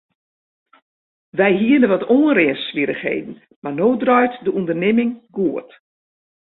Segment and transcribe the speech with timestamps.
[1.39, 5.69] Wy hiene wat oanrinswierrichheden mar no draait de ûndernimming goed.